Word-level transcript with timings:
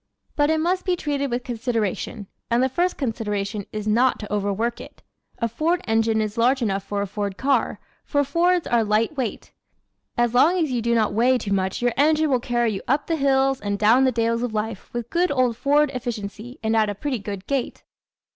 But 0.35 0.49
it 0.49 0.57
must 0.59 0.83
be 0.83 0.95
treated 0.95 1.29
with 1.29 1.43
consideration 1.43 2.25
and 2.49 2.63
the 2.63 2.69
first 2.69 2.97
consideration 2.97 3.67
is 3.71 3.87
not 3.87 4.17
to 4.17 4.33
overwork 4.33 4.81
it. 4.81 5.03
A 5.37 5.47
Ford 5.47 5.79
engine 5.87 6.21
is 6.21 6.39
large 6.39 6.63
enough 6.63 6.83
for 6.83 7.03
a 7.03 7.05
Ford 7.05 7.37
car, 7.37 7.79
for 8.03 8.23
Fords 8.23 8.65
are 8.65 8.83
light 8.83 9.15
weight. 9.15 9.51
As 10.17 10.33
long 10.33 10.57
as 10.57 10.71
you 10.71 10.81
do 10.81 10.95
not 10.95 11.13
weigh 11.13 11.37
too 11.37 11.53
much 11.53 11.83
your 11.83 11.93
engine 11.97 12.31
will 12.31 12.39
carry 12.39 12.71
you 12.73 12.81
up 12.87 13.05
the 13.05 13.15
hills 13.15 13.61
and 13.61 13.77
down 13.77 14.03
the 14.03 14.11
dales 14.11 14.41
of 14.41 14.55
life 14.55 14.91
with 14.91 15.11
good 15.11 15.29
old 15.29 15.55
Ford 15.55 15.91
efficiency 15.93 16.57
and 16.63 16.75
at 16.75 16.89
a 16.89 16.95
pretty 16.95 17.19
good 17.19 17.45
gait. 17.45 17.83